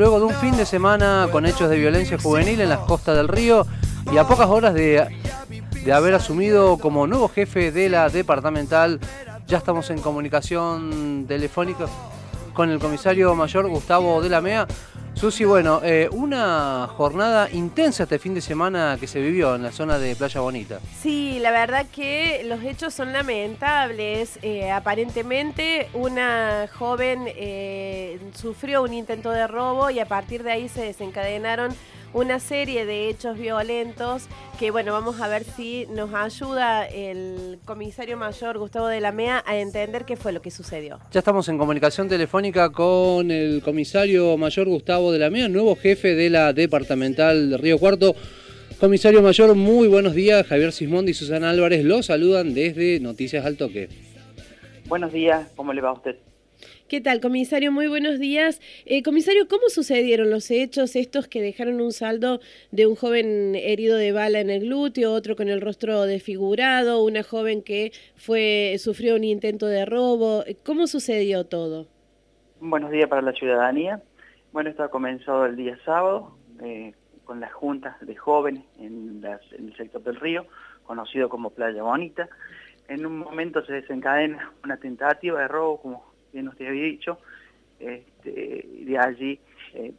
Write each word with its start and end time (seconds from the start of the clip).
Luego 0.00 0.18
de 0.18 0.24
un 0.24 0.34
fin 0.34 0.56
de 0.56 0.64
semana 0.64 1.28
con 1.30 1.44
hechos 1.44 1.68
de 1.68 1.76
violencia 1.76 2.18
juvenil 2.18 2.58
en 2.62 2.70
las 2.70 2.78
costas 2.78 3.18
del 3.18 3.28
río 3.28 3.66
y 4.10 4.16
a 4.16 4.26
pocas 4.26 4.48
horas 4.48 4.72
de, 4.72 5.06
haber 5.92 6.14
asumido 6.14 6.78
como 6.78 7.06
nuevo 7.06 7.28
jefe 7.28 7.70
de 7.70 7.90
la 7.90 8.08
departamental, 8.08 8.98
ya 9.46 9.58
estamos 9.58 9.90
en 9.90 10.00
comunicación 10.00 11.26
telefónica 11.28 11.84
con 12.54 12.70
el 12.70 12.78
comisario 12.78 13.34
mayor 13.34 13.68
Gustavo 13.68 14.22
de 14.22 14.30
la 14.30 14.40
MEA. 14.40 14.66
Susi, 15.20 15.44
bueno, 15.44 15.82
eh, 15.84 16.08
una 16.12 16.88
jornada 16.96 17.50
intensa 17.50 18.04
este 18.04 18.18
fin 18.18 18.32
de 18.32 18.40
semana 18.40 18.96
que 18.98 19.06
se 19.06 19.20
vivió 19.20 19.54
en 19.54 19.62
la 19.62 19.70
zona 19.70 19.98
de 19.98 20.16
Playa 20.16 20.40
Bonita. 20.40 20.80
Sí, 20.98 21.38
la 21.40 21.50
verdad 21.50 21.84
que 21.94 22.40
los 22.46 22.64
hechos 22.64 22.94
son 22.94 23.12
lamentables. 23.12 24.38
Eh, 24.40 24.70
aparentemente 24.70 25.90
una 25.92 26.70
joven 26.72 27.24
eh, 27.26 28.18
sufrió 28.34 28.82
un 28.82 28.94
intento 28.94 29.30
de 29.30 29.46
robo 29.46 29.90
y 29.90 29.98
a 29.98 30.06
partir 30.06 30.42
de 30.42 30.52
ahí 30.52 30.70
se 30.70 30.80
desencadenaron 30.80 31.76
una 32.12 32.40
serie 32.40 32.86
de 32.86 33.08
hechos 33.08 33.38
violentos 33.38 34.26
que, 34.58 34.70
bueno, 34.70 34.92
vamos 34.92 35.20
a 35.20 35.28
ver 35.28 35.44
si 35.44 35.86
nos 35.94 36.12
ayuda 36.12 36.86
el 36.86 37.58
comisario 37.64 38.16
mayor 38.16 38.58
Gustavo 38.58 38.88
de 38.88 39.00
la 39.00 39.12
MEA 39.12 39.42
a 39.46 39.58
entender 39.58 40.04
qué 40.04 40.16
fue 40.16 40.32
lo 40.32 40.42
que 40.42 40.50
sucedió. 40.50 40.98
Ya 41.12 41.20
estamos 41.20 41.48
en 41.48 41.58
comunicación 41.58 42.08
telefónica 42.08 42.70
con 42.70 43.30
el 43.30 43.62
comisario 43.62 44.36
mayor 44.36 44.68
Gustavo 44.68 45.12
de 45.12 45.18
la 45.18 45.30
MEA, 45.30 45.48
nuevo 45.48 45.76
jefe 45.76 46.14
de 46.14 46.30
la 46.30 46.52
departamental 46.52 47.50
de 47.50 47.56
Río 47.56 47.78
Cuarto. 47.78 48.14
Comisario 48.80 49.20
Mayor, 49.20 49.54
muy 49.54 49.88
buenos 49.88 50.14
días. 50.14 50.46
Javier 50.46 50.72
Sismondi 50.72 51.10
y 51.10 51.14
Susana 51.14 51.50
Álvarez 51.50 51.84
los 51.84 52.06
saludan 52.06 52.54
desde 52.54 52.98
Noticias 52.98 53.44
al 53.44 53.58
Toque. 53.58 53.90
Buenos 54.86 55.12
días, 55.12 55.52
¿cómo 55.54 55.74
le 55.74 55.82
va 55.82 55.90
a 55.90 55.92
usted? 55.92 56.16
¿Qué 56.90 57.00
tal, 57.00 57.20
comisario? 57.20 57.70
Muy 57.70 57.86
buenos 57.86 58.18
días. 58.18 58.60
Eh, 58.84 59.04
comisario, 59.04 59.46
¿cómo 59.46 59.68
sucedieron 59.68 60.28
los 60.28 60.50
hechos 60.50 60.96
estos 60.96 61.28
que 61.28 61.40
dejaron 61.40 61.80
un 61.80 61.92
saldo 61.92 62.40
de 62.72 62.88
un 62.88 62.96
joven 62.96 63.54
herido 63.54 63.96
de 63.96 64.10
bala 64.10 64.40
en 64.40 64.50
el 64.50 64.62
glúteo, 64.62 65.12
otro 65.12 65.36
con 65.36 65.48
el 65.48 65.60
rostro 65.60 66.02
desfigurado, 66.02 67.04
una 67.04 67.22
joven 67.22 67.62
que 67.62 67.92
fue 68.16 68.74
sufrió 68.80 69.14
un 69.14 69.22
intento 69.22 69.66
de 69.66 69.86
robo? 69.86 70.42
¿Cómo 70.66 70.88
sucedió 70.88 71.46
todo? 71.46 71.86
Buenos 72.58 72.90
días 72.90 73.08
para 73.08 73.22
la 73.22 73.34
ciudadanía. 73.34 74.02
Bueno, 74.50 74.70
esto 74.70 74.82
ha 74.82 74.90
comenzado 74.90 75.46
el 75.46 75.54
día 75.54 75.78
sábado 75.84 76.36
eh, 76.60 76.94
con 77.22 77.38
las 77.38 77.52
juntas 77.52 77.94
de 78.00 78.16
jóvenes 78.16 78.64
en, 78.80 79.24
en 79.24 79.68
el 79.68 79.76
sector 79.76 80.02
del 80.02 80.16
río, 80.16 80.44
conocido 80.82 81.28
como 81.28 81.50
Playa 81.50 81.84
Bonita. 81.84 82.28
En 82.88 83.06
un 83.06 83.18
momento 83.18 83.64
se 83.64 83.74
desencadena 83.74 84.52
una 84.64 84.76
tentativa 84.78 85.40
de 85.40 85.46
robo, 85.46 85.80
como 85.80 86.09
bien 86.32 86.48
usted 86.48 86.68
había 86.68 86.84
dicho, 86.84 87.18
este, 87.78 88.66
de 88.84 88.98
allí 88.98 89.40
eh, 89.74 89.92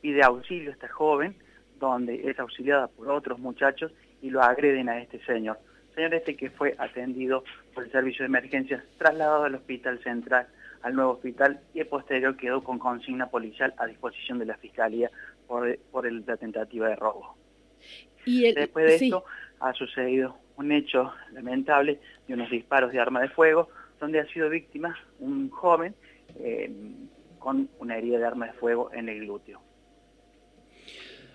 pide 0.00 0.22
auxilio 0.22 0.70
a 0.70 0.74
esta 0.74 0.88
joven, 0.88 1.36
donde 1.78 2.30
es 2.30 2.38
auxiliada 2.38 2.88
por 2.88 3.10
otros 3.10 3.38
muchachos 3.38 3.92
y 4.22 4.30
lo 4.30 4.42
agreden 4.42 4.88
a 4.88 5.00
este 5.00 5.22
señor. 5.24 5.58
Señor 5.94 6.14
este 6.14 6.36
que 6.36 6.50
fue 6.50 6.74
atendido 6.78 7.44
por 7.72 7.84
el 7.84 7.92
servicio 7.92 8.22
de 8.22 8.26
emergencias, 8.26 8.82
trasladado 8.98 9.44
al 9.44 9.54
hospital 9.54 10.02
central, 10.02 10.48
al 10.82 10.94
nuevo 10.94 11.12
hospital 11.12 11.60
y 11.72 11.80
el 11.80 11.86
posterior 11.86 12.36
quedó 12.36 12.62
con 12.64 12.78
consigna 12.78 13.28
policial 13.28 13.74
a 13.78 13.86
disposición 13.86 14.38
de 14.38 14.46
la 14.46 14.56
fiscalía 14.56 15.10
por, 15.46 15.78
por 15.90 16.06
el, 16.06 16.24
la 16.26 16.36
tentativa 16.36 16.88
de 16.88 16.96
robo. 16.96 17.36
Y 18.24 18.52
Después 18.52 18.86
de 18.86 18.94
esto 19.06 19.24
ha 19.60 19.72
sucedido 19.74 20.36
un 20.56 20.72
hecho 20.72 21.12
lamentable 21.32 22.00
de 22.26 22.34
unos 22.34 22.50
disparos 22.50 22.92
de 22.92 23.00
arma 23.00 23.20
de 23.20 23.28
fuego 23.28 23.68
donde 24.04 24.20
ha 24.20 24.26
sido 24.26 24.50
víctima 24.50 24.94
un 25.18 25.48
joven 25.48 25.94
eh, 26.38 26.70
con 27.38 27.70
una 27.78 27.96
herida 27.96 28.18
de 28.18 28.26
arma 28.26 28.46
de 28.46 28.52
fuego 28.52 28.90
en 28.92 29.08
el 29.08 29.20
glúteo. 29.20 29.60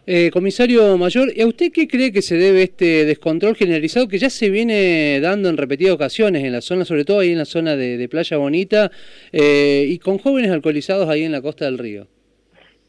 Eh, 0.06 0.30
comisario 0.32 0.96
Mayor, 0.98 1.32
¿y 1.36 1.42
a 1.42 1.48
usted 1.48 1.72
qué 1.72 1.88
cree 1.88 2.12
que 2.12 2.22
se 2.22 2.36
debe 2.36 2.64
este 2.64 3.06
descontrol 3.06 3.56
generalizado 3.56 4.08
que 4.08 4.20
ya 4.20 4.30
se 4.30 4.52
viene 4.52 5.20
dando 5.20 5.50
en 5.50 5.58
repetidas 5.58 5.94
ocasiones 5.94 6.44
en 6.44 6.52
la 6.52 6.62
zona, 6.62 6.86
sobre 6.86 7.06
todo 7.06 7.20
ahí 7.20 7.32
en 7.32 7.40
la 7.40 7.46
zona 7.46 7.76
de, 7.76 8.08
Playa 8.08 8.38
Bonita, 8.38 8.92
eh, 9.32 9.86
y 9.88 9.98
con 9.98 10.20
jóvenes 10.20 10.52
alcoholizados 10.52 11.10
ahí 11.10 11.24
en 11.24 11.32
la 11.32 11.42
costa 11.42 11.66
del 11.66 11.80
río? 11.80 12.08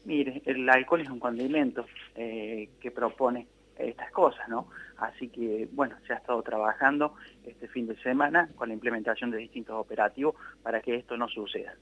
Mire, 0.05 0.43
el 0.45 0.69
alcohol 0.69 1.01
es 1.01 1.09
un 1.09 1.19
condimento 1.19 1.85
que 2.15 2.91
propone 2.93 3.47
estas 3.89 4.11
cosas, 4.11 4.47
¿no? 4.49 4.67
Así 4.97 5.29
que, 5.29 5.67
bueno, 5.71 5.95
se 6.05 6.13
ha 6.13 6.17
estado 6.17 6.41
trabajando 6.43 7.15
este 7.43 7.67
fin 7.67 7.87
de 7.87 7.95
semana 8.01 8.49
con 8.55 8.69
la 8.69 8.73
implementación 8.73 9.31
de 9.31 9.37
distintos 9.37 9.75
operativos 9.75 10.35
para 10.61 10.81
que 10.81 10.95
esto 10.95 11.17
no 11.17 11.27
suceda. 11.27 11.75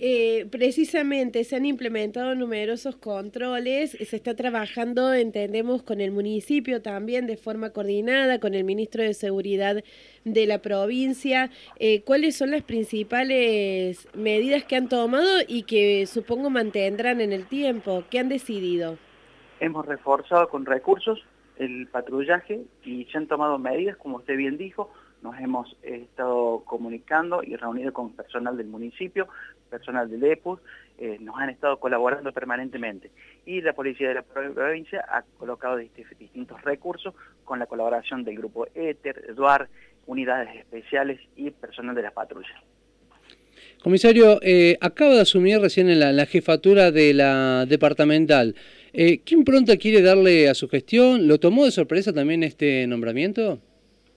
Eh, 0.00 0.46
precisamente 0.50 1.44
se 1.44 1.54
han 1.54 1.66
implementado 1.66 2.34
numerosos 2.34 2.96
controles, 2.96 3.92
se 3.92 4.16
está 4.16 4.34
trabajando, 4.34 5.14
entendemos, 5.14 5.84
con 5.84 6.00
el 6.00 6.10
municipio 6.10 6.82
también 6.82 7.28
de 7.28 7.36
forma 7.36 7.70
coordinada, 7.70 8.40
con 8.40 8.54
el 8.54 8.64
ministro 8.64 9.04
de 9.04 9.14
Seguridad 9.14 9.84
de 10.24 10.46
la 10.46 10.58
provincia. 10.58 11.50
Eh, 11.78 12.02
¿Cuáles 12.02 12.34
son 12.34 12.50
las 12.50 12.62
principales 12.64 14.08
medidas 14.14 14.64
que 14.64 14.74
han 14.74 14.88
tomado 14.88 15.30
y 15.46 15.62
que 15.62 16.06
supongo 16.06 16.50
mantendrán 16.50 17.20
en 17.20 17.32
el 17.32 17.46
tiempo? 17.46 18.02
¿Qué 18.10 18.18
han 18.18 18.28
decidido? 18.28 18.98
Hemos 19.64 19.86
reforzado 19.86 20.50
con 20.50 20.66
recursos 20.66 21.24
el 21.56 21.86
patrullaje 21.86 22.66
y 22.84 23.06
se 23.06 23.16
han 23.16 23.28
tomado 23.28 23.58
medidas, 23.58 23.96
como 23.96 24.18
usted 24.18 24.36
bien 24.36 24.58
dijo, 24.58 24.92
nos 25.22 25.40
hemos 25.40 25.74
estado 25.80 26.62
comunicando 26.66 27.42
y 27.42 27.56
reunido 27.56 27.90
con 27.94 28.12
personal 28.12 28.58
del 28.58 28.66
municipio, 28.66 29.26
personal 29.70 30.10
del 30.10 30.22
EPUS, 30.22 30.60
eh, 30.98 31.16
nos 31.18 31.38
han 31.38 31.48
estado 31.48 31.80
colaborando 31.80 32.30
permanentemente. 32.30 33.10
Y 33.46 33.62
la 33.62 33.72
Policía 33.72 34.08
de 34.08 34.16
la 34.16 34.22
Provincia 34.22 35.02
ha 35.08 35.22
colocado 35.38 35.78
distintos 35.78 36.60
recursos 36.60 37.14
con 37.46 37.58
la 37.58 37.64
colaboración 37.64 38.22
del 38.22 38.36
Grupo 38.36 38.66
ETER, 38.74 39.30
EDUAR, 39.30 39.70
unidades 40.04 40.56
especiales 40.56 41.18
y 41.36 41.50
personal 41.52 41.94
de 41.94 42.02
la 42.02 42.10
patrulla. 42.10 42.62
Comisario, 43.84 44.38
eh, 44.40 44.78
acaba 44.80 45.12
de 45.12 45.20
asumir 45.20 45.60
recién 45.60 45.90
en 45.90 46.16
la 46.16 46.24
jefatura 46.24 46.90
de 46.90 47.12
la 47.12 47.66
departamental. 47.66 48.54
Eh, 48.94 49.18
¿Qué 49.18 49.34
impronta 49.34 49.76
quiere 49.76 50.00
darle 50.00 50.48
a 50.48 50.54
su 50.54 50.70
gestión? 50.70 51.28
¿Lo 51.28 51.38
tomó 51.38 51.66
de 51.66 51.70
sorpresa 51.70 52.10
también 52.10 52.42
este 52.44 52.86
nombramiento? 52.86 53.58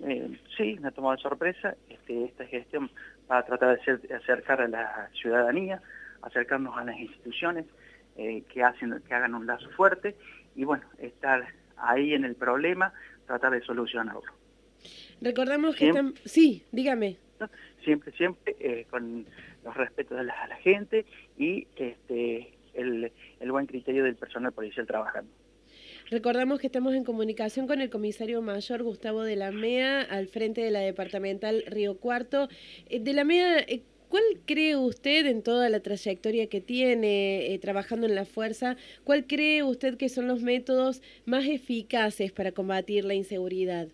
Eh, 0.07 0.39
sí, 0.55 0.77
me 0.79 0.89
tomó 0.93 1.11
de 1.11 1.17
sorpresa. 1.17 1.75
Este, 1.89 2.23
esta 2.23 2.45
gestión 2.45 2.89
para 3.27 3.45
tratar 3.45 3.77
de, 3.77 4.15
acercar 4.15 4.61
a 4.61 4.69
la 4.69 5.09
ciudadanía, 5.19 5.81
acercarnos 6.21 6.77
a 6.77 6.85
las 6.85 6.97
instituciones 6.97 7.65
eh, 8.15 8.43
que, 8.53 8.63
hacen, 8.63 9.03
que 9.05 9.13
hagan 9.13 9.35
un 9.35 9.45
lazo 9.47 9.69
fuerte 9.71 10.15
y 10.55 10.63
bueno, 10.63 10.85
estar 10.97 11.45
ahí 11.75 12.13
en 12.13 12.23
el 12.23 12.35
problema, 12.35 12.93
tratar 13.25 13.51
de 13.51 13.61
solucionarlo. 13.63 14.23
Recordamos 15.19 15.75
que 15.75 15.89
están... 15.89 16.13
Sí, 16.23 16.63
dígame. 16.71 17.17
Siempre, 17.83 18.11
siempre 18.13 18.55
eh, 18.59 18.85
con 18.89 19.25
los 19.63 19.75
respetos 19.75 20.23
la, 20.25 20.33
a 20.33 20.47
la 20.47 20.55
gente 20.57 21.05
y 21.37 21.67
este, 21.75 22.57
el, 22.77 23.51
buen 23.51 23.65
criterio 23.65 24.03
del 24.03 24.15
personal 24.15 24.51
policial 24.51 24.85
trabajando. 24.85 25.31
Recordamos 26.09 26.59
que 26.59 26.67
estamos 26.67 26.93
en 26.95 27.03
comunicación 27.03 27.67
con 27.67 27.81
el 27.81 27.89
comisario 27.89 28.41
mayor 28.41 28.83
Gustavo 28.83 29.23
de 29.23 29.35
la 29.35 29.51
MEA 29.51 30.01
al 30.01 30.27
frente 30.27 30.61
de 30.61 30.71
la 30.71 30.79
departamental 30.79 31.63
Río 31.67 31.97
Cuarto. 31.97 32.47
Eh, 32.89 32.99
de 32.99 33.13
la 33.13 33.25
MEA, 33.25 33.59
eh, 33.59 33.81
¿cuál 34.07 34.23
cree 34.45 34.77
usted 34.77 35.25
en 35.25 35.43
toda 35.43 35.69
la 35.69 35.81
trayectoria 35.81 36.47
que 36.47 36.61
tiene 36.61 37.53
eh, 37.53 37.59
trabajando 37.59 38.07
en 38.07 38.15
la 38.15 38.25
fuerza, 38.25 38.77
cuál 39.03 39.27
cree 39.27 39.63
usted 39.63 39.97
que 39.97 40.07
son 40.07 40.27
los 40.27 40.43
métodos 40.43 41.01
más 41.25 41.45
eficaces 41.45 42.31
para 42.31 42.53
combatir 42.53 43.03
la 43.03 43.13
inseguridad? 43.13 43.89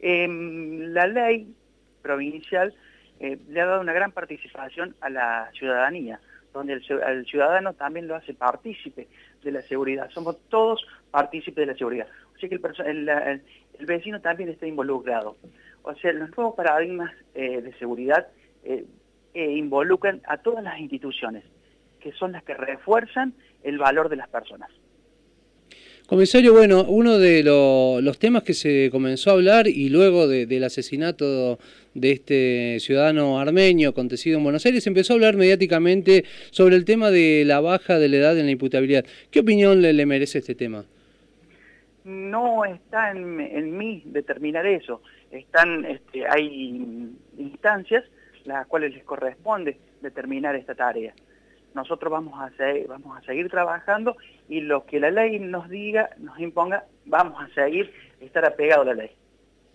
Em, 0.00 0.92
la 0.92 1.06
ley 1.06 1.54
provincial 2.02 2.74
le 3.20 3.60
ha 3.60 3.66
dado 3.66 3.80
una 3.80 3.92
gran 3.92 4.12
participación 4.12 4.94
a 5.00 5.10
la 5.10 5.50
ciudadanía 5.52 6.20
donde 6.52 6.74
el, 6.74 7.26
ciudadano 7.26 7.74
también 7.74 8.08
lo 8.08 8.16
hace 8.16 8.34
partícipe 8.34 9.08
de 9.42 9.52
la 9.52 9.62
seguridad. 9.62 10.10
Somos 10.10 10.38
todos 10.48 10.84
partícipes 11.10 11.66
de 11.66 11.72
la 11.72 11.78
seguridad. 11.78 12.06
O 12.34 12.38
sea 12.38 12.48
que 12.48 12.56
el, 12.56 13.86
vecino 13.86 14.20
también 14.20 14.48
está 14.48 14.66
involucrado. 14.66 15.36
O 15.82 15.94
sea, 15.94 16.12
los 16.12 16.36
nuevos 16.36 16.54
paradigmas 16.54 17.12
eh, 17.34 17.62
de 17.62 17.72
seguridad 17.74 18.28
eh, 18.64 18.84
eh, 19.34 19.52
involucran 19.52 20.20
a 20.26 20.38
todas 20.38 20.64
las 20.64 20.78
instituciones, 20.78 21.44
que 22.00 22.12
son 22.12 22.32
las 22.32 22.42
que 22.42 22.54
refuerzan 22.54 23.34
el 23.62 23.78
valor 23.78 24.08
de 24.08 24.16
las 24.16 24.28
personas. 24.28 24.70
Comisario, 26.08 26.54
bueno, 26.54 26.84
uno 26.84 27.18
de 27.18 27.42
los 27.42 28.18
temas 28.18 28.42
que 28.42 28.54
se 28.54 28.88
comenzó 28.90 29.28
a 29.28 29.34
hablar 29.34 29.68
y 29.68 29.90
luego 29.90 30.26
del 30.26 30.64
asesinato 30.64 31.58
de 31.92 32.12
este 32.12 32.80
ciudadano 32.80 33.38
armenio 33.38 33.90
acontecido 33.90 34.38
en 34.38 34.44
Buenos 34.44 34.64
Aires, 34.64 34.86
empezó 34.86 35.12
a 35.12 35.16
hablar 35.16 35.36
mediáticamente 35.36 36.24
sobre 36.50 36.76
el 36.76 36.86
tema 36.86 37.10
de 37.10 37.44
la 37.44 37.60
baja 37.60 37.98
de 37.98 38.08
la 38.08 38.16
edad 38.16 38.38
en 38.38 38.46
la 38.46 38.52
imputabilidad. 38.52 39.04
¿Qué 39.30 39.40
opinión 39.40 39.82
le, 39.82 40.06
merece 40.06 40.38
este 40.38 40.54
tema? 40.54 40.86
No 42.04 42.64
está 42.64 43.10
en, 43.10 43.76
mí 43.76 44.02
determinar 44.06 44.66
eso. 44.66 45.02
Están, 45.30 45.84
este, 45.84 46.26
hay 46.26 47.10
instancias 47.36 48.02
las 48.46 48.66
cuales 48.66 48.94
les 48.94 49.04
corresponde 49.04 49.76
determinar 50.00 50.56
esta 50.56 50.74
tarea. 50.74 51.12
Nosotros 51.74 52.10
vamos 52.10 52.40
a, 52.40 52.50
seguir, 52.56 52.88
vamos 52.88 53.16
a 53.16 53.20
seguir 53.22 53.48
trabajando 53.50 54.16
y 54.48 54.60
lo 54.60 54.84
que 54.86 55.00
la 55.00 55.10
ley 55.10 55.38
nos 55.38 55.68
diga, 55.68 56.10
nos 56.18 56.38
imponga, 56.38 56.84
vamos 57.06 57.42
a 57.42 57.48
seguir 57.54 57.92
estar 58.20 58.44
apegados 58.44 58.86
a 58.86 58.94
la 58.94 59.02
ley. 59.02 59.10